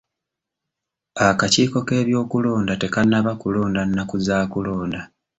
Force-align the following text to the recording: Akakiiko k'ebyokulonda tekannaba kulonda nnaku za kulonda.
Akakiiko 1.27 1.79
k'ebyokulonda 1.87 2.73
tekannaba 2.81 3.31
kulonda 3.41 3.81
nnaku 3.85 4.15
za 4.25 4.37
kulonda. 4.53 5.01